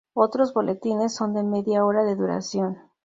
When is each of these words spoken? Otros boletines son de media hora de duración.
Otros 0.15 0.55
boletines 0.55 1.13
son 1.13 1.35
de 1.35 1.43
media 1.43 1.85
hora 1.85 2.03
de 2.03 2.15
duración. 2.15 2.75